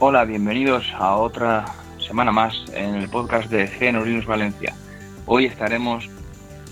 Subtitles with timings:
[0.00, 1.64] Hola, bienvenidos a otra
[1.98, 4.72] semana más en el podcast de GNU Linux Valencia.
[5.26, 6.08] Hoy estaremos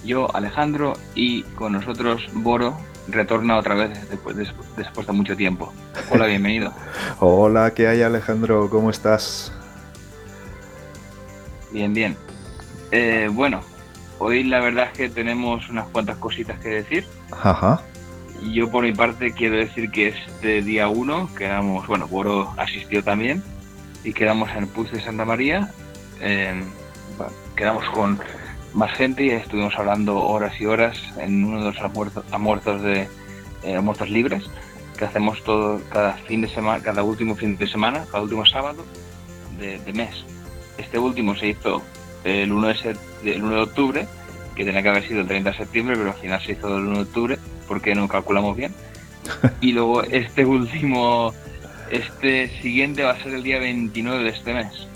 [0.04, 4.36] yo, Alejandro, y con nosotros Boro, retorna otra vez después,
[4.76, 5.72] después de mucho tiempo.
[6.10, 6.72] Hola, bienvenido.
[7.18, 8.70] Hola, ¿qué hay Alejandro?
[8.70, 9.52] ¿Cómo estás?
[11.72, 12.16] Bien, bien.
[12.92, 13.60] Eh, bueno,
[14.20, 17.04] hoy la verdad es que tenemos unas cuantas cositas que decir.
[17.32, 17.82] Ajá.
[18.42, 23.42] Yo por mi parte quiero decir que este día 1 quedamos, bueno, Boro asistió también
[24.04, 25.72] y quedamos en el Puz de Santa María.
[27.56, 28.20] quedamos con
[28.74, 33.08] más gente y estuvimos hablando horas y horas en uno de los almuerzos, de
[33.64, 34.44] eh, libres
[34.96, 38.84] que hacemos todo cada fin de semana, cada último fin de semana, cada último sábado
[39.58, 40.24] de, mes.
[40.78, 41.82] Este último se hizo
[42.24, 44.08] el 1 de, el 1 de octubre,
[44.56, 46.84] que tenía que haber sido el 30 de septiembre, pero al final se hizo el
[46.86, 48.74] 1 de octubre porque no calculamos bien.
[49.60, 51.34] Y luego este último,
[51.90, 54.88] este siguiente va a ser el día 29 de este mes.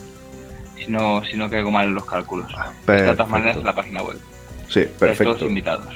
[0.77, 2.50] Si no, si no caigo mal en los cálculos.
[2.80, 4.19] Está de todas maneras en la página web.
[4.69, 5.34] Sí, perfecto.
[5.34, 5.92] Todos invitados.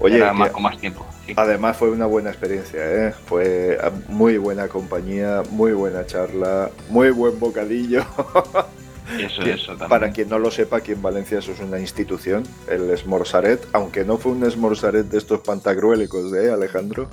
[0.00, 1.06] Oye, Ahora más, con más tiempo.
[1.26, 1.34] sí.
[1.36, 3.14] además fue una buena experiencia, ¿eh?
[3.26, 8.04] Fue ah, muy buena compañía, muy buena charla, muy buen bocadillo.
[9.18, 9.88] Eso, Que, eso también.
[9.88, 14.04] Para quien no lo sepa, aquí en Valencia eso es una institución, el Esmorzaret, aunque
[14.04, 17.08] no fue un Esmorzaret de estos pantagruélicos, ¿eh, Alejandro?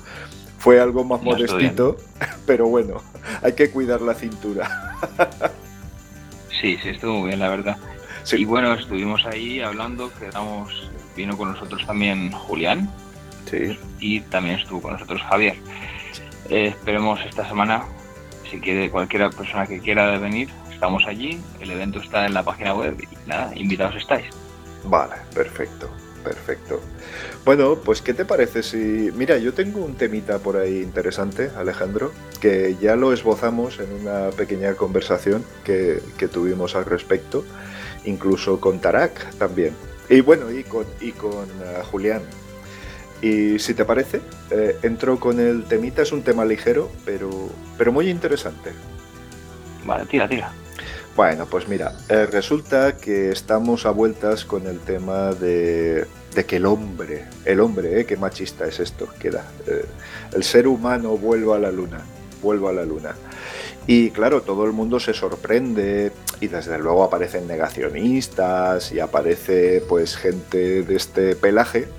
[0.57, 1.97] Fue algo más No, modestito,
[2.45, 3.01] pero bueno,
[3.41, 4.97] hay que cuidar la cintura.
[6.61, 7.77] Sí, sí, estuvo muy bien, la verdad.
[8.23, 8.37] Sí.
[8.37, 12.89] Y bueno, estuvimos ahí hablando, quedamos, vino con nosotros también Julián
[13.49, 15.55] Sí, y también estuvo con nosotros Javier.
[16.49, 17.83] Eh, esperemos esta semana,
[18.49, 20.49] si quiere cualquier persona que quiera venir,
[20.83, 24.25] estamos allí, el evento está en la página web y nada, invitados estáis.
[24.83, 25.89] Vale, perfecto,
[26.25, 26.81] perfecto.
[27.45, 29.09] Bueno, pues ¿qué te parece si...
[29.15, 32.11] Mira, yo tengo un temita por ahí interesante, Alejandro,
[32.41, 37.45] que ya lo esbozamos en una pequeña conversación que, que tuvimos al respecto,
[38.03, 39.73] incluso con Tarak también.
[40.09, 42.23] Y bueno, y con, y con eh, Julián.
[43.21, 44.19] Y si te parece,
[44.51, 47.29] eh, entro con el temita, es un tema ligero, pero,
[47.77, 48.73] pero muy interesante.
[49.85, 50.51] Vale, tira, tira.
[51.15, 56.07] Bueno, pues mira, eh, resulta que estamos a vueltas con el tema de,
[56.47, 59.85] que el hombre, el hombre, eh, qué machista es esto, queda, eh,
[60.33, 62.01] el ser humano vuelva a la luna,
[62.41, 63.13] vuelva a la luna.
[63.85, 70.17] Y claro, todo el mundo se sorprende y desde luego aparecen negacionistas y aparece pues
[70.17, 71.89] gente de este pelaje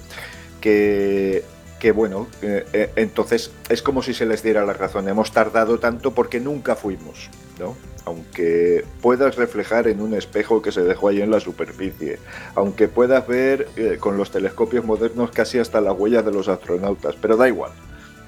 [0.60, 1.44] que,
[1.78, 6.14] que bueno, eh, entonces es como si se les diera la razón, hemos tardado tanto
[6.14, 7.76] porque nunca fuimos, ¿no?
[8.06, 12.18] Aunque puedas reflejar en un espejo que se dejó ahí en la superficie,
[12.54, 17.14] aunque puedas ver eh, con los telescopios modernos casi hasta las huellas de los astronautas,
[17.20, 17.72] pero da igual,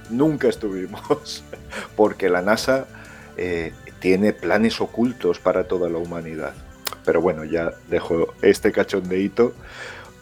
[0.09, 1.45] nunca estuvimos,
[1.97, 2.87] porque la NASA
[3.37, 6.55] eh, tiene planes ocultos para toda la humanidad.
[7.05, 9.53] Pero bueno, ya dejo este cachondeíto.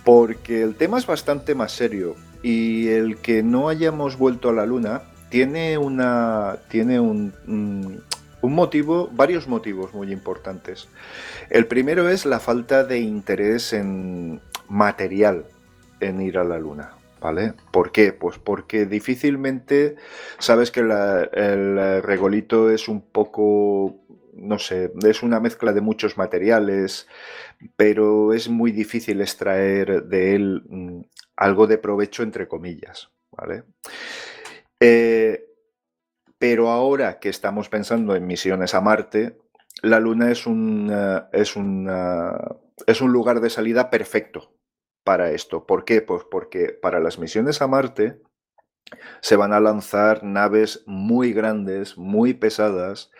[0.04, 2.14] Porque el tema es bastante más serio.
[2.42, 8.02] Y el que no hayamos vuelto a la luna tiene una tiene un-
[8.44, 10.88] un motivo, varios motivos muy importantes.
[11.48, 15.46] El primero es la falta de interés en material
[16.00, 16.92] en ir a la luna.
[17.20, 17.54] ¿Vale?
[17.70, 18.12] ¿Por qué?
[18.12, 19.96] Pues porque difícilmente
[20.38, 27.08] sabes que el regolito es un poco, no sé, es una mezcla de muchos materiales,
[27.76, 31.00] pero es muy difícil extraer de él mm,
[31.36, 33.62] algo de provecho, entre comillas, ¿vale?
[34.80, 35.53] Eh,
[36.44, 39.38] pero ahora que estamos pensando en misiones a Marte,
[39.80, 42.54] la Luna es un, eh, es un, eh,
[42.86, 44.54] es un lugar de salida perfecto
[45.04, 45.64] para esto.
[45.64, 46.02] ¿Por qué?
[46.02, 48.20] Pues porque para las misiones a Marte
[49.22, 53.10] se van a lanzar naves muy grandes, muy pesadas,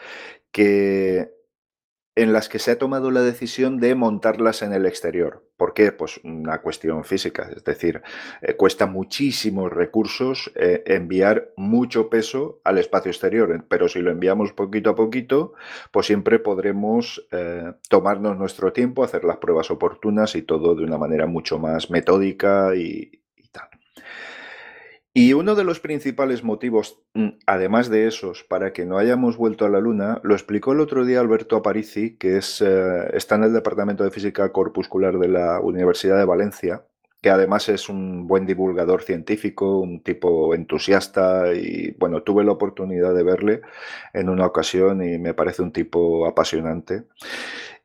[0.53, 1.34] que
[2.17, 5.43] en las que se ha tomado la decisión de montarlas en el exterior.
[5.57, 5.93] ¿Por qué?
[5.93, 8.03] Pues una cuestión física, es decir,
[8.43, 14.53] eh, cuesta muchísimos recursos eh, enviar mucho peso al espacio exterior, pero si lo enviamos
[14.53, 15.55] poquito a poquito,
[15.91, 20.99] pues siempre podremos eh, tomarnos nuestro tiempo, hacer las pruebas oportunas y todo de una
[20.99, 23.24] manera mucho más metódica y,
[25.17, 29.65] y uno de los principales motivos, mm, además de esos, para que no hayamos vuelto
[29.65, 33.45] a la Luna, lo explicó el otro día Alberto Aparici, que es, eh, está en
[33.45, 36.85] el Departamento de Física Corpuscular de la Universidad de Valencia,
[37.23, 43.15] que además es un buen divulgador científico, un tipo entusiasta y bueno, tuve la oportunidad
[43.15, 43.63] de verle
[44.13, 47.05] en una ocasión y me parece un tipo apasionante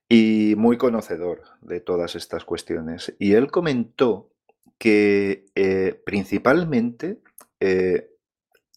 [0.10, 3.16] y muy conocedor de todas estas cuestiones.
[3.20, 4.32] Y él comentó
[4.80, 7.22] que eh, principalmente
[7.60, 8.10] eh,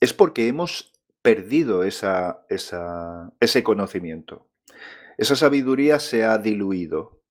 [0.01, 4.49] es porque hemos perdido esa, ese conocimiento.
[5.17, 7.23] Esa sabiduría se ha diluido.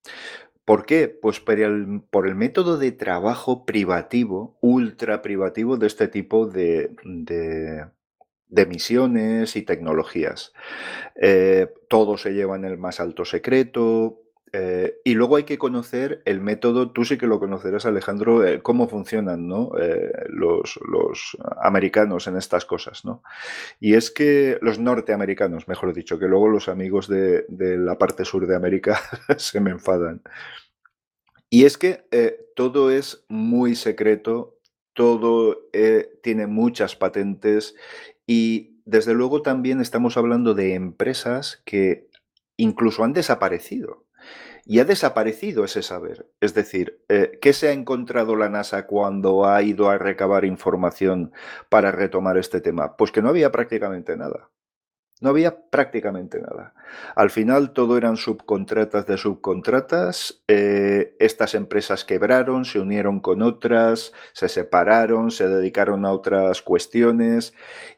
[0.64, 1.10] ¿Por qué?
[1.10, 6.96] Pues por el, por el método de trabajo privativo, ultra privativo de este tipo de,
[7.04, 10.54] de, misiones y tecnologías.
[11.22, 14.21] Eh, todo se lleva en el más alto secreto,
[14.54, 18.62] eh, y luego hay que conocer el método, tú sí que lo conocerás Alejandro, eh,
[18.62, 19.50] cómo funcionan.
[19.80, 23.06] Eh, los, los, americanos en estas cosas.
[23.06, 23.24] ¿no?
[23.80, 28.26] Y es que los norteamericanos, mejor dicho, que luego los amigos de, de la parte
[28.26, 29.00] sur de América
[29.38, 30.22] se me enfadan.
[31.50, 32.06] Y es que
[32.56, 34.58] todo es muy secreto,
[34.94, 35.70] todo
[36.24, 37.76] tiene muchas patentes
[38.26, 42.08] y desde luego también estamos hablando de empresas que
[42.56, 44.06] incluso han desaparecido
[44.66, 46.28] y ha desaparecido ese saber.
[46.40, 51.32] Es decir, eh, ¿qué se ha encontrado la NASA cuando ha ido a recabar información
[51.70, 52.96] para retomar este tema?
[52.98, 54.50] Pues que no había prácticamente nada.
[55.22, 56.74] No había prácticamente nada.
[57.16, 60.44] Al final todo eran subcontratas de subcontratas.
[60.48, 67.54] Eh, estas empresas quebraron, se unieron con otras, se separaron, se dedicaron a otras cuestiones.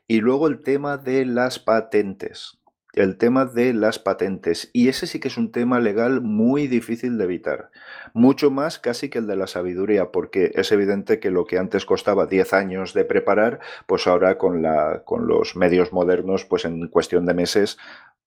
[0.06, 2.60] Y luego el tema de las patentes
[2.94, 4.70] el tema de las patentes.
[4.72, 7.72] Y ese sí que es un tema legal muy difícil de evitar.
[8.14, 11.86] Mucho más casi que el de la sabiduría, porque es evidente que lo que antes
[11.86, 16.88] costaba 10 años de preparar, pues ahora con, la, con los medios modernos, pues en
[16.88, 17.78] cuestión de meses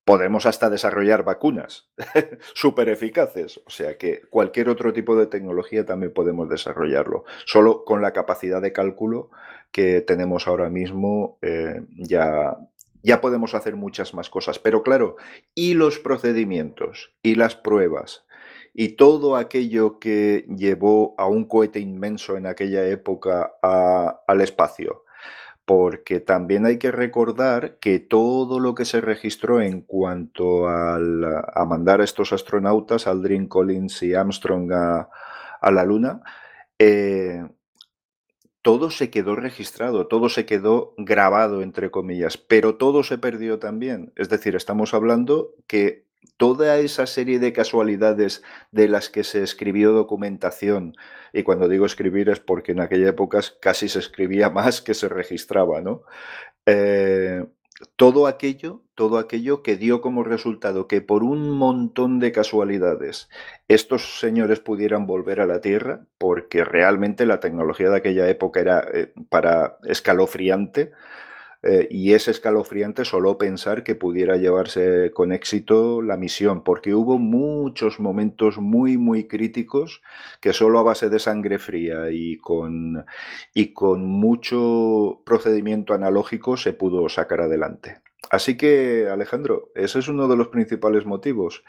[0.04, 1.88] podemos hasta desarrollar vacunas
[2.54, 3.60] súper eficaces.
[3.66, 7.24] O sea que cualquier otro tipo de tecnología también podemos desarrollarlo.
[7.44, 9.30] Solo con la capacidad de cálculo
[9.72, 12.56] que tenemos ahora mismo eh, ya
[13.06, 14.58] ya podemos hacer muchas más cosas.
[14.58, 15.16] Pero claro,
[15.54, 18.26] y los procedimientos y las pruebas
[18.74, 25.04] y todo aquello que llevó a un cohete inmenso en aquella época al espacio.
[25.64, 32.00] Porque también hay que recordar que todo lo que se registró en cuanto a mandar
[32.00, 35.08] a estos astronautas, Aldrin Collins y Armstrong a,
[35.70, 36.20] la Luna,
[36.78, 37.42] eh,
[38.66, 44.12] todo se quedó registrado, todo se quedó grabado, entre comillas, pero todo se perdió también.
[44.16, 46.04] Es decir, estamos hablando que
[46.36, 48.42] toda esa serie de casualidades
[48.72, 50.96] de las que se escribió documentación,
[51.32, 55.08] y cuando digo escribir es porque en aquella época casi se escribía más que se
[55.08, 56.02] registraba, ¿no?
[56.66, 57.46] Eh,
[57.96, 63.28] todo aquello, todo aquello que dio como resultado que por un montón de casualidades
[63.68, 68.86] estos señores pudieran volver a la Tierra, porque realmente la tecnología de aquella época era
[68.92, 70.92] eh, para escalofriante,
[71.66, 77.18] eh, y es escalofriante solo pensar que pudiera llevarse con éxito la misión, porque hubo
[77.18, 80.02] muchos momentos muy, muy críticos
[80.40, 83.04] que solo a base de sangre fría y con,
[83.52, 88.00] y con mucho procedimiento analógico se pudo sacar adelante.
[88.30, 91.64] Así que, Alejandro, ese es uno de los principales motivos.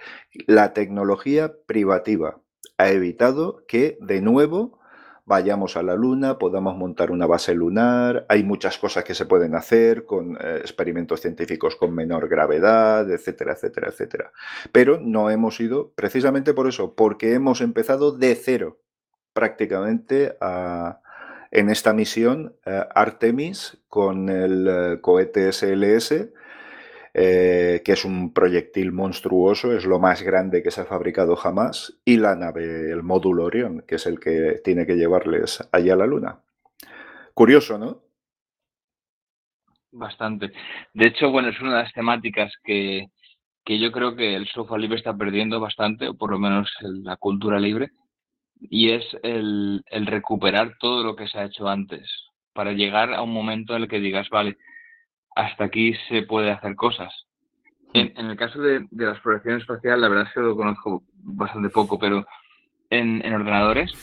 [0.48, 2.42] La tecnología privativa
[2.78, 4.80] ha evitado que, de nuevo,
[5.28, 9.56] vayamos a la Luna, podamos montar una base lunar, hay muchas cosas que se pueden
[9.56, 14.32] hacer con eh, experimentos científicos con menor gravedad, etcétera, etcétera, etcétera.
[14.72, 18.80] Pero no hemos ido precisamente por eso, porque hemos empezado de cero
[19.34, 20.38] prácticamente
[21.52, 26.30] en esta misión eh, Artemis con el eh, cohete SLS
[27.20, 32.00] eh, que es un proyectil monstruoso, es lo más grande que se ha fabricado jamás,
[32.06, 35.98] y la nave, el módulo Orión, que es el que tiene que llevarles allá a
[35.98, 36.44] la Luna.
[37.34, 38.04] Curioso, ¿no?
[39.92, 40.52] Bastante.
[40.94, 43.08] De hecho, bueno, es una de las temáticas que,
[43.66, 47.16] que yo creo que el software libre está perdiendo bastante, o por lo menos la
[47.18, 47.90] cultura libre,
[48.60, 52.08] y es el, el recuperar todo lo que se ha hecho antes,
[52.54, 54.58] para llegar a un momento en el que digas, vale,
[55.38, 57.14] hasta aquí se puede hacer cosas.
[57.94, 61.98] En, el caso de, la exploración espacial, la verdad es que lo conozco bastante poco,
[61.98, 62.26] pero
[62.90, 63.94] en, ordenadores,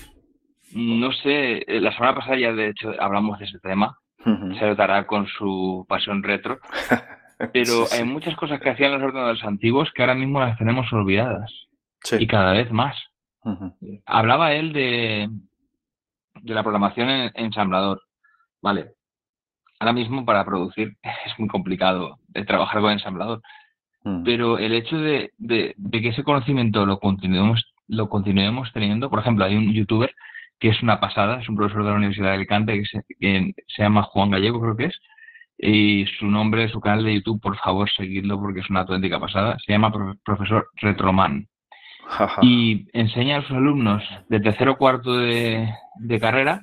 [0.73, 5.26] no sé, la semana pasada ya de hecho hablamos de ese tema, se notará con
[5.26, 6.59] su pasión retro,
[7.53, 11.53] pero hay muchas cosas que hacían los ordenadores antiguos que ahora mismo las tenemos olvidadas.
[12.19, 12.97] Y cada vez más.
[14.07, 15.29] Hablaba él de,
[16.43, 18.03] de la programación en ensamblador.
[18.62, 18.95] Vale,
[19.85, 23.43] ahora mismo para producir es muy complicado de trabajar con ensamblador.
[24.05, 24.25] Mm.
[24.25, 29.45] Pero el hecho de, de, que ese conocimiento lo continuemos, lo continuemos teniendo, por ejemplo,
[29.45, 30.14] hay un youtuber
[30.59, 33.53] que es una pasada, es un profesor de la Universidad de Alicante que se, que
[33.67, 35.00] se llama Juan Gallego, creo que es,
[35.59, 39.57] y su nombre, su canal de YouTube, por favor, seguidlo porque es una auténtica pasada.
[39.64, 39.93] Se llama
[40.25, 41.49] Profesor Retroman.
[42.43, 45.69] y enseña a sus alumnos de tercero o cuarto de,
[46.21, 46.62] carrera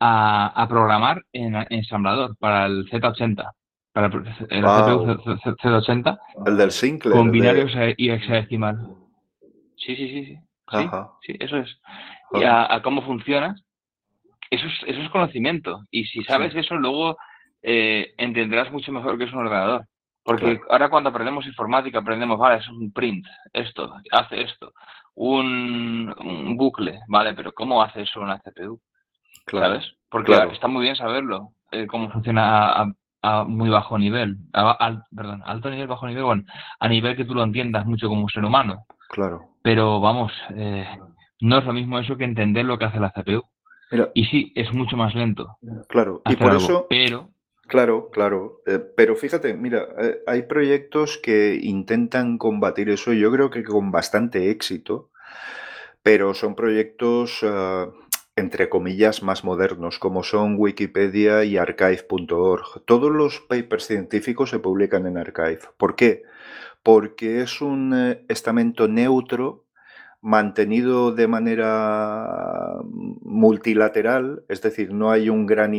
[0.00, 3.52] a, programar en, ensamblador para el Z80.
[3.92, 6.18] Para el, Z80.
[6.46, 7.16] El del Sinclair.
[7.16, 8.94] Con binarios y hexadecimal.
[9.76, 10.38] Sí, sí, sí.
[10.70, 10.86] Sí,
[11.22, 11.80] sí, eso es.
[12.32, 13.56] Y a, cómo funciona.
[14.50, 15.84] Eso es, eso es conocimiento.
[15.90, 17.16] Y si sabes eso, luego
[17.62, 19.86] eh, entenderás mucho mejor que es un ordenador.
[20.28, 24.74] Porque ahora cuando aprendemos informática, aprendemos, vale, es un print, esto, hace esto,
[25.14, 28.78] un, bucle, vale, pero ¿cómo hace eso una CPU?
[29.50, 29.84] ¿Sabes?
[30.10, 35.70] Porque está muy bien saberlo, eh, cómo funciona a, muy bajo nivel, a, perdón, alto
[35.70, 36.44] nivel, bajo nivel, bueno,
[36.80, 38.86] a nivel que tú lo entiendas mucho como ser humano.
[39.10, 39.50] Claro.
[39.62, 40.86] Pero vamos, eh,
[41.40, 43.42] no es lo mismo eso que entender lo que hace la CPU.
[44.14, 45.56] y sí, es mucho más lento.
[45.88, 46.86] Claro, y por eso.
[46.88, 47.30] Pero
[47.68, 48.62] Claro, claro.
[48.66, 53.90] Eh, pero fíjate, mira, eh, hay proyectos que intentan combatir eso, yo creo que con
[53.90, 55.10] bastante éxito,
[56.02, 57.88] pero son proyectos, ah,
[58.38, 62.82] entre comillas, más modernos, como son Wikipedia y archive.org.
[62.84, 65.60] Todos los papers científicos se publican en archive.
[65.76, 66.22] ¿Por qué?
[66.82, 69.66] Porque es un eh, estamento neutro
[70.20, 72.78] mantenido de manera
[73.22, 75.72] multilateral, es decir, no hay un gran,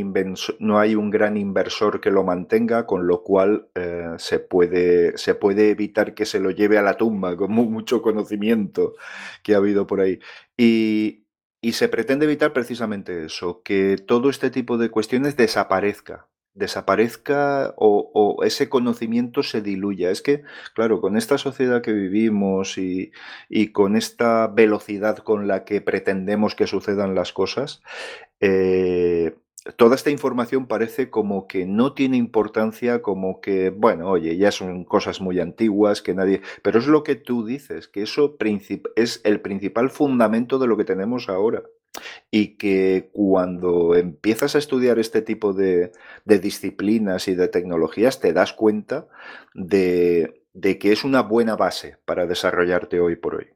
[0.60, 5.36] no hay un gran inversor que lo mantenga, con lo cual eh, se, puede, se
[5.36, 8.96] puede evitar que se lo lleve a la tumba, con mucho conocimiento
[9.44, 10.20] que ha habido por ahí.
[10.58, 11.26] Y,
[11.62, 18.44] y se pretende evitar precisamente eso, que todo este tipo de cuestiones desaparezca desaparezca o,
[18.44, 20.12] ese conocimiento se diluya.
[20.12, 20.44] Es que,
[20.76, 23.12] claro, con esta sociedad que vivimos y,
[23.72, 27.82] con esta velocidad con la que pretendemos que sucedan las cosas,
[28.40, 29.36] eh,
[29.78, 34.84] toda esta información parece como que no tiene importancia, como que, bueno, oye, ya son
[34.86, 36.42] cosas muy antiguas, que nadie...
[36.62, 38.38] Pero es lo que tú dices, que eso
[38.96, 41.64] es el principal fundamento de lo que tenemos ahora
[42.32, 45.92] y que cuando empiezas a estudiar este tipo de,
[46.26, 49.08] disciplinas y de tecnologías te das cuenta
[49.54, 53.48] de, que es una buena base para desarrollarte hoy por hoy.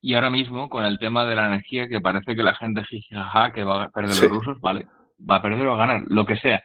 [0.00, 3.52] Y ahora mismo, con el tema de la energía, que parece que la gente jaja,
[3.52, 4.86] que va a perder los rusos, vale,
[5.28, 6.62] va a perder o a ganar, lo que sea.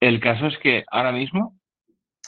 [0.00, 1.54] El caso es que ahora mismo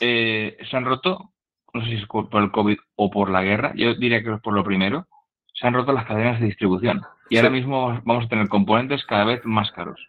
[0.00, 1.32] eh, se han roto,
[1.74, 4.40] no sé si es por el COVID o por la guerra, yo diría que es
[4.40, 5.06] por lo primero,
[5.52, 9.24] se han roto las cadenas de distribución y ahora mismo vamos a tener componentes cada
[9.24, 10.00] vez más caros.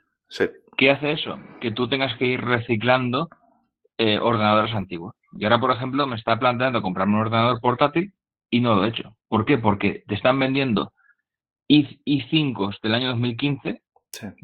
[0.78, 1.40] ¿Qué hace eso?
[1.60, 3.30] Que tú tengas que ir reciclando
[3.98, 5.16] eh, ordenadores antiguos.
[5.34, 8.14] Y ahora, por ejemplo, me está planteando comprarme un ordenador portátil
[8.50, 9.16] y no lo he hecho.
[9.28, 9.58] ¿Por qué?
[9.58, 10.94] Porque te están vendiendo
[11.70, 13.82] i5 del año 2015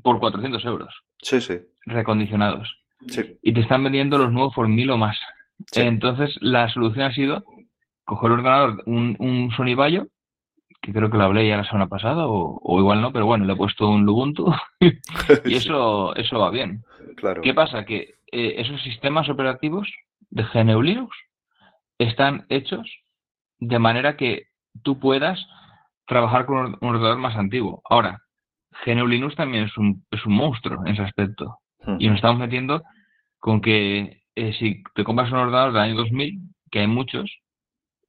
[0.02, 0.94] por 400 euros.
[1.22, 1.60] Sí, sí.
[1.86, 2.84] Recondicionados.
[3.42, 5.18] Y te están vendiendo los nuevos por mil o más.
[5.74, 7.44] Entonces, la solución ha sido
[8.06, 10.08] coger el ordenador, un, un Sony Vaio,
[10.82, 13.54] que creo que lo hablé ya la semana pasada, o, igual no, pero bueno, le
[13.54, 14.54] he puesto un Lubuntu
[15.46, 16.84] y eso, eso va bien.
[17.16, 17.42] Claro.
[17.42, 17.86] ¿Qué pasa?
[17.86, 19.90] Que eh, esos sistemas operativos
[20.30, 21.16] de GNU Linux
[21.98, 23.03] están hechos
[23.68, 24.44] de manera que
[24.84, 25.46] tú puedas
[26.08, 27.82] trabajar con un ordenador más antiguo.
[27.90, 28.20] Ahora,
[28.86, 31.60] GNU Linux también es un, es un monstruo en ese aspecto.
[31.80, 31.98] Hmm.
[32.00, 32.84] Y nos estamos metiendo
[33.40, 36.40] con que eh, si te compras un ordenador del año 2000,
[36.72, 37.30] que hay muchos,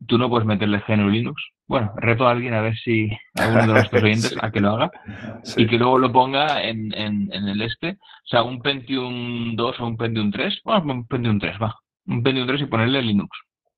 [0.07, 3.73] tú no puedes meterle GNU Linux bueno, reto a alguien a ver si alguno de
[3.73, 4.91] nuestros oyentes a que lo haga
[5.57, 7.93] y que luego lo ponga en, en, el este.
[7.93, 10.61] O sea, un Pentium 2 o un Pentium 3.
[10.65, 11.75] Bueno, un Pentium 3, va.
[12.07, 13.31] Un Pentium 3 y ponerle Linux.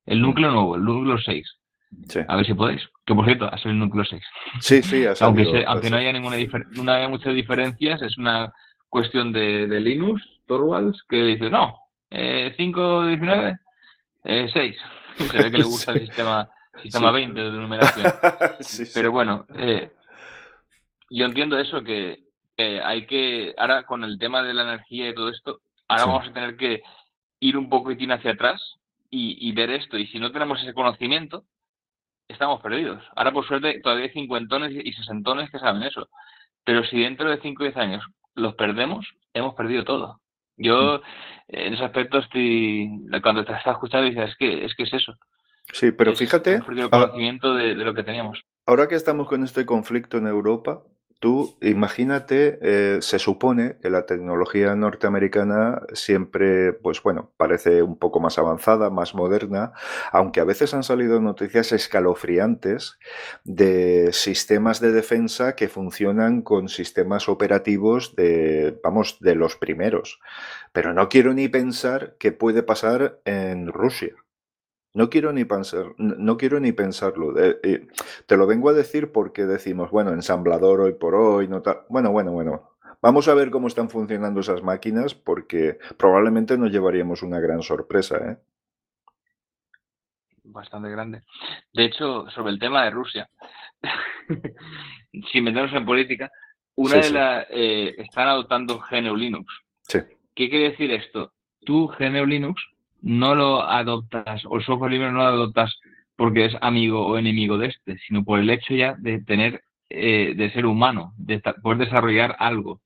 [0.04, 1.48] El núcleo nuevo, el núcleo 6.
[2.28, 2.82] A ver si podéis.
[3.04, 4.22] Que por cierto, ha salido el núcleo 6.
[4.60, 6.36] Sí, sí, ha salido, aunque, aunque no haya ninguna
[6.70, 8.52] no haya muchas diferencias, es una
[8.88, 11.78] cuestión de, de Linux, Torvalds, que dice, no,
[12.10, 13.58] eh, 5.19,
[14.24, 14.76] eh, 6.
[15.30, 16.48] Se ve que le gusta el sistema
[16.82, 18.12] sistema 20 de numeración.
[18.94, 19.90] Pero bueno, eh,
[21.10, 22.20] yo entiendo eso, que
[22.58, 26.32] hay que, ahora con el tema de la energía y todo esto, ahora vamos a
[26.32, 26.82] tener que
[27.40, 28.60] ir un poquitín hacia atrás
[29.10, 29.96] y, ver esto.
[29.96, 31.44] Y si no tenemos ese conocimiento,
[32.28, 33.02] estamos perdidos.
[33.14, 36.08] Ahora, por suerte, todavía hay cincuentones y sesentones que saben eso.
[36.64, 38.04] Pero si dentro de 5 o 10 años
[38.34, 40.20] los perdemos, hemos perdido todo.
[40.56, 41.56] Yo, mm.
[41.56, 42.90] en ese aspecto, estoy,
[43.22, 45.14] cuando te estás escuchando, dices, es que, es que es eso.
[45.72, 46.56] Sí, pero fíjate.
[46.56, 48.42] El conocimiento de, lo que teníamos.
[48.66, 50.82] Ahora que estamos con este conflicto en Europa,
[51.18, 58.20] tú imagínate, eh, se supone que la tecnología norteamericana siempre, pues bueno, parece un poco
[58.20, 59.72] más avanzada, más moderna,
[60.12, 62.98] aunque a veces han salido noticias escalofriantes
[63.44, 70.20] de sistemas de defensa que funcionan con sistemas operativos de, vamos, de los primeros.
[70.72, 74.14] Pero no quiero ni pensar qué puede pasar en Rusia.
[74.96, 77.38] No quiero ni pensar, no quiero ni pensarlo.
[77.38, 77.86] Eh, eh,
[78.24, 81.82] te lo vengo a decir porque decimos, bueno, ensamblador hoy por hoy, no tal.
[81.90, 82.70] Bueno, bueno, bueno.
[83.02, 88.16] Vamos a ver cómo están funcionando esas máquinas porque probablemente nos llevaríamos una gran sorpresa,
[88.16, 88.36] ¿eh?
[90.44, 91.24] Bastante grande.
[91.74, 93.28] De hecho, sobre el tema de Rusia,
[95.30, 96.30] si metemos en política,
[96.74, 99.52] una de las están adoptando GNU Linux.
[99.82, 99.98] Sí.
[100.34, 101.34] ¿Qué quiere decir esto?
[101.66, 102.62] Tú, GNU Linux,
[103.02, 105.78] no lo adoptas, o el software libre no lo adoptas
[106.16, 110.34] porque es amigo o enemigo de este, sino por el hecho ya de tener, eh,
[110.34, 112.80] de ser humano, de poder desarrollar algo.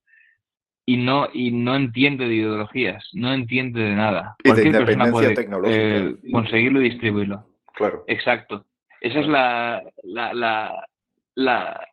[0.84, 4.34] Y no, y no entiende de ideologías, no entiende de nada.
[4.42, 5.78] Y de independencia tecnológica.
[5.78, 7.46] Eh, conseguirlo y distribuirlo.
[7.74, 8.04] Claro.
[8.08, 8.66] Exacto.
[9.00, 10.88] Esa es la, la, la,
[11.36, 11.88] la,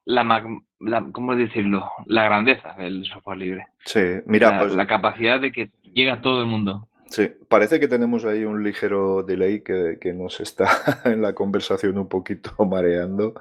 [0.79, 1.89] la, ¿cómo decirlo?
[2.07, 3.67] La grandeza del software libre.
[3.85, 6.86] Sí, mira, la, pues la capacidad de que llega a todo el mundo.
[7.09, 11.97] Sí, parece que tenemos ahí un ligero delay que, que, nos está en la conversación
[11.97, 13.33] un poquito mareando.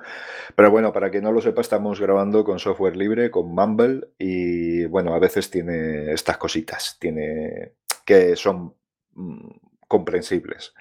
[0.54, 4.86] Pero bueno, para que no lo sepa, estamos grabando con software libre, con Mumble, y
[4.86, 7.72] bueno, a veces tiene estas cositas, tiene
[8.04, 8.74] que son
[9.14, 9.48] mm,
[9.88, 10.74] comprensibles.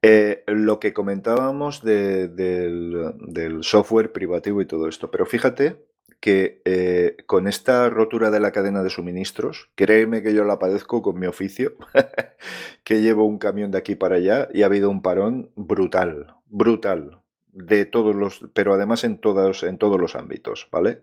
[0.00, 5.91] Eh, lo que comentábamos de, del, del software privativo y todo esto, pero fíjate
[6.22, 11.02] que eh, con esta rotura de la cadena de suministros, créeme que yo la padezco
[11.02, 11.74] con mi oficio,
[12.84, 17.20] que llevo un camión de aquí para allá y ha habido un parón brutal, brutal,
[17.48, 21.02] de todos los, pero además en todos, en todos los ámbitos, ¿vale?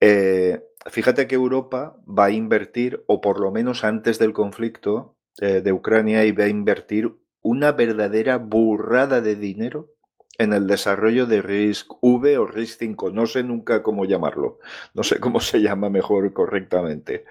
[0.00, 5.60] Eh, fíjate que Europa va a invertir, o por lo menos antes del conflicto eh,
[5.60, 9.91] de Ucrania, iba a invertir una verdadera burrada de dinero
[10.38, 14.58] en el desarrollo de RISC V o RISC 5, no sé nunca cómo llamarlo,
[14.94, 17.24] no sé cómo se llama mejor correctamente.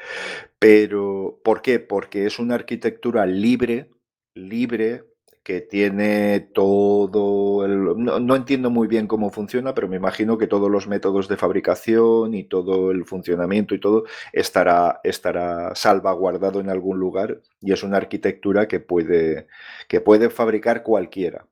[0.59, 1.79] Pero, ¿por qué?
[1.79, 3.89] Porque es una arquitectura libre,
[4.35, 5.05] libre,
[5.43, 7.97] que tiene todo el...
[7.97, 12.35] No, entiendo muy bien cómo funciona, pero me imagino que todos los métodos de fabricación
[12.35, 17.97] y todo el funcionamiento y todo estará, estará salvaguardado en algún lugar y es una
[17.97, 19.47] arquitectura que puede,
[19.87, 21.47] que puede fabricar cualquiera.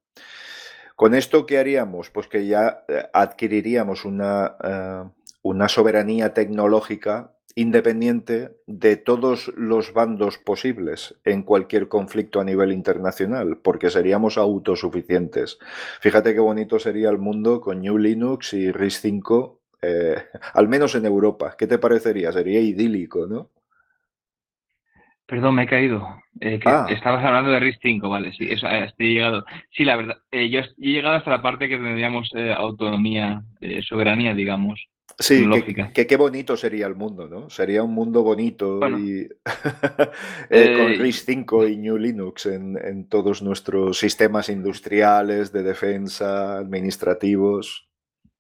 [1.00, 2.10] Con esto, ¿qué haríamos?
[2.10, 5.10] Pues que ya eh, adquiriríamos una, eh,
[5.44, 13.60] una soberanía tecnológica independiente de todos los bandos posibles en cualquier conflicto a nivel internacional,
[13.64, 15.58] porque seríamos autosuficientes.
[16.02, 20.18] Fíjate qué bonito sería el mundo con New Linux y RISC-5, eh,
[20.54, 21.56] al menos en Europa.
[21.58, 22.34] ¿Qué te parecería?
[22.34, 23.52] Sería idílico, ¿no?
[25.30, 26.08] Perdón, me he caído.
[26.42, 26.88] Eh, ah.
[26.90, 29.46] Estabas hablando de RIS 5, vale, sí, eso, eh, estoy llegado.
[29.70, 33.44] Sí, la verdad, eh, yo he llegado hasta la parte que tendríamos autonomía,
[33.88, 34.88] soberanía, digamos.
[35.20, 35.46] Sí,
[35.94, 37.50] que, qué bonito sería el mundo, ¿no?
[37.50, 39.28] Sería un mundo bonito y
[40.50, 47.89] con RIS 5 y New Linux en, en todos nuestros sistemas industriales, de defensa, administrativos.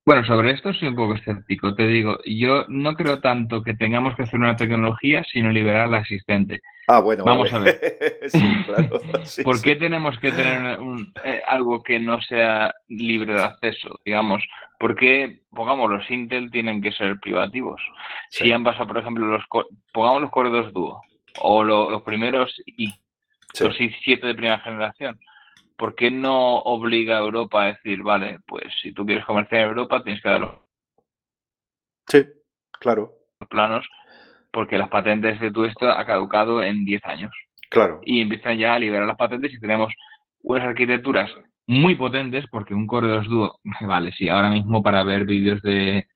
[0.09, 1.75] Bueno, sobre esto soy un poco escéptico.
[1.75, 5.99] Te digo, yo no creo tanto que tengamos que hacer una tecnología, sino liberar la
[5.99, 6.61] existente.
[6.87, 7.79] Ah, bueno, vamos a ver.
[8.27, 8.99] sí, claro.
[9.43, 10.79] ¿Por qué tenemos que tener
[11.23, 13.99] eh, algo que no sea libre de acceso?
[14.03, 14.43] Digamos,
[14.79, 17.79] ¿por qué, pongamos, los Intel tienen que ser privativos?
[18.31, 19.43] Si han pasado, por ejemplo, los
[19.93, 21.03] pongamos los corredores Duo
[21.39, 22.91] o los primeros I,
[23.59, 25.19] los i7 de primera generación
[25.79, 29.67] ¿por qué no obliga a Europa a decir, vale, pues si tú quieres comerciar en
[29.69, 30.67] Europa tienes que darlo?
[32.07, 32.25] Sí,
[32.79, 33.13] claro.
[33.39, 33.87] Los planos,
[34.51, 37.31] porque las patentes de todo esto ha caducado en 10 años.
[37.69, 38.01] Claro.
[38.03, 39.93] Y empiezan ya a liberar las patentes y tenemos
[40.41, 41.31] unas arquitecturas
[41.65, 46.07] muy potentes, porque un corredor dúo, vale, sí, ahora mismo para ver vídeos de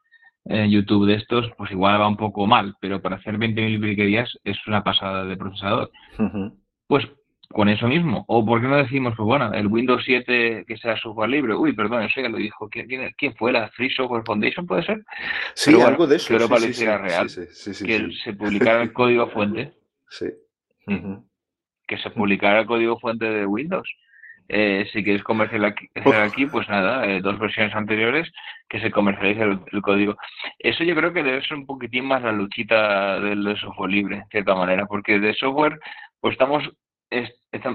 [0.46, 4.38] eh, YouTube de estos, pues igual va un poco mal, pero para hacer 20.000 briquerías
[4.44, 5.90] es una pasada de procesador.
[6.88, 7.08] Pues
[7.54, 8.26] con eso mismo.
[8.28, 11.56] O por qué no decimos, pues bueno, el Windows 7 que sea software libre.
[11.56, 12.68] Uy, perdón, eso ya lo dijo.
[12.70, 12.88] ¿Quién,
[13.18, 13.52] quién fue?
[13.52, 15.04] ¿La Free Software Foundation puede ser?
[15.54, 16.28] Sí, algo de eso.
[16.28, 17.28] Que Europa sí, real.
[17.28, 19.72] que se publicara el código fuente.
[20.10, 20.28] Sí.
[21.86, 23.90] Que se publicara el código fuente de Windows.
[24.48, 25.76] Eh, si quieres comercializar
[26.22, 28.32] aquí, pues nada, eh, dos versiones anteriores
[28.70, 30.16] que se comercialice el, código.
[30.60, 34.26] Eso yo creo que debe ser un poquitín más la luchita del software libre, de
[34.32, 35.78] cierta manera, porque de software,
[36.22, 36.64] pues estamos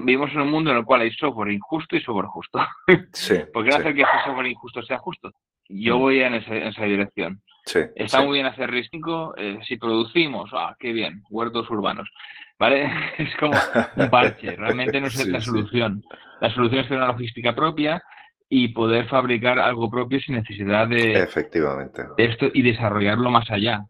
[0.03, 2.59] vivimos en un mundo en el cual hay software injusto y software justo.
[3.13, 5.31] Sí, ¿Por qué no hacer que ese software injusto sea justo?
[5.71, 6.01] yo Mm.
[6.01, 7.41] voy en, esa dirección.
[7.65, 8.25] Sí, Está sí.
[8.25, 12.09] muy bien hacer RIS 5, eh, si producimos, ah, qué bien, huertos urbanos,
[12.57, 12.89] ¿vale?
[13.19, 13.53] Es como
[13.95, 15.45] un parche, realmente no es Sí, la sí.
[15.45, 16.03] solución.
[16.41, 18.01] La solución es tener una logística propia
[18.49, 22.01] y poder fabricar algo propio sin necesidad de Efectivamente.
[22.17, 23.83] esto y desarrollarlo más allá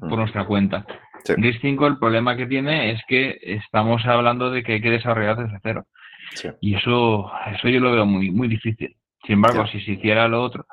[0.00, 0.16] por Mm.
[0.16, 0.84] nuestra cuenta.
[1.24, 1.34] Sí.
[1.36, 5.36] RIS 5 el problema que tiene es que estamos hablando de que hay que desarrollar
[5.36, 5.86] desde cero
[6.32, 6.48] Sí.
[6.60, 8.96] y eso, eso yo lo veo muy, muy difícil.
[9.24, 10.64] Sin embargo, si se hiciera lo otro,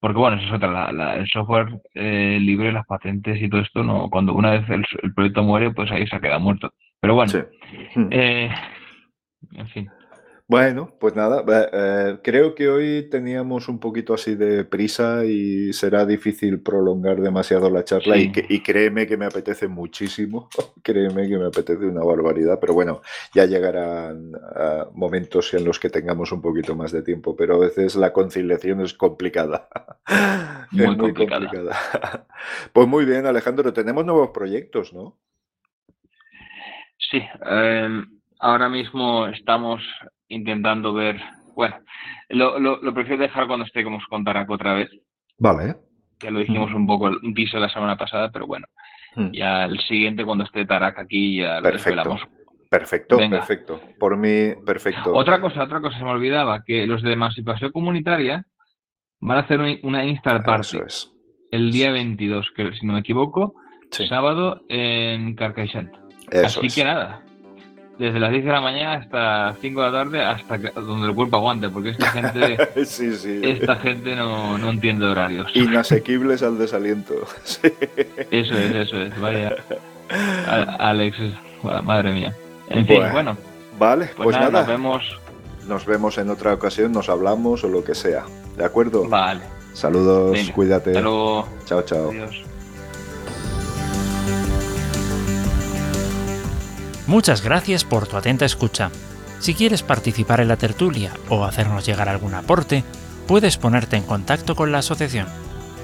[0.00, 3.60] porque bueno, eso es otra, la- la- el software eh, libre, las patentes y todo
[3.60, 6.72] esto, no, cuando una vez el, el proyecto muere, pues ahí se ha quedado muerto.
[7.00, 7.32] Pero bueno,
[8.10, 8.50] eh,
[9.52, 9.88] en fin,
[10.52, 16.04] Bueno, pues nada, eh, creo que hoy teníamos un poquito así de prisa y será
[16.04, 18.22] difícil prolongar demasiado la charla Sí.
[18.24, 20.48] y, que- y créeme que me apetece muchísimo,
[20.82, 23.00] créeme que me apetece una barbaridad, pero bueno,
[23.34, 27.58] ya llegarán ah, momentos en los que tengamos un poquito más de tiempo, pero a
[27.58, 29.68] veces la conciliación es complicada.
[30.70, 31.46] Muy Es complicada.
[31.46, 32.26] complicada.
[32.74, 35.18] Pues muy bien, Alejandro, tenemos nuevos proyectos, ¿no?
[37.10, 37.88] sí, eh,
[38.40, 39.82] ahora mismo estamos
[40.32, 41.20] intentando ver,
[41.54, 41.76] bueno,
[42.30, 44.90] lo, lo, lo prefiero dejar cuando estemos con Taraco otra vez,
[45.38, 45.76] Vale.
[46.20, 48.66] ya lo dijimos un poco un piso la semana pasada, pero bueno,
[49.14, 49.30] Mm.
[49.32, 52.16] ya el siguiente cuando esté Tarak aquí ya lo Perfecto.
[52.70, 53.36] Perfecto, Venga.
[53.40, 53.78] perfecto.
[54.00, 55.12] Por mí, perfecto.
[55.12, 58.46] Otra cosa, otra cosa se me olvidaba, que los de emancipación comunitaria
[59.20, 61.12] van a hacer un- una Instar Party Eso es.
[61.50, 63.54] el día 22, que si no me equivoco,
[63.90, 65.92] Sí, sábado en Carcaixent.
[66.42, 66.74] Así es.
[66.74, 67.22] que nada,
[68.06, 71.14] desde las 10 de la mañana hasta 5 de la tarde, hasta que- donde el
[71.14, 73.40] cuerpo aguante, porque esta gente, Sí, sí.
[73.42, 75.50] esta gente no, no entiende horarios.
[75.54, 77.14] Inasequibles al desaliento.
[77.44, 77.68] Sí.
[78.30, 79.54] Eso es, eso es, vaya.
[80.78, 81.16] Alex,
[81.84, 82.34] madre mía.
[82.68, 83.36] En fin, Bueno, bueno,
[83.78, 84.60] Vale, pues, pues, nada, nada.
[84.60, 85.18] nos vemos.
[85.66, 88.24] Nos vemos en otra ocasión, nos hablamos o lo que sea.
[88.56, 89.08] ¿De acuerdo?
[89.08, 89.40] Vale,
[89.72, 90.90] Saludos, Venga, cuídate.
[90.90, 91.48] hasta luego.
[91.64, 92.10] Chao, chao.
[92.10, 92.42] Adiós.
[97.06, 98.90] Muchas gracias por tu atenta escucha.
[99.40, 102.84] Si quieres participar en la tertulia o hacernos llegar algún aporte,
[103.26, 105.26] puedes ponerte en contacto con la asociación.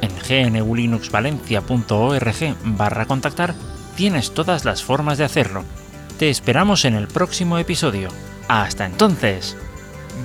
[0.01, 0.13] En
[0.53, 3.55] gnulinuxvalencia.org barra contactar
[3.97, 5.65] tienes todas las formas de hacerlo.
[6.19, 8.11] Te esperamos en el próximo episodio.
[8.47, 9.57] Hasta entonces.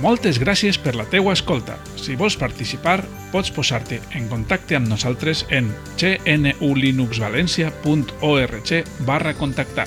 [0.02, 1.78] Moltes gràcies per la teua escolta.
[1.94, 9.86] Si vols participar, pots posar-te en contacte amb nosaltres en gnulinuxvalencia.org barra contactar.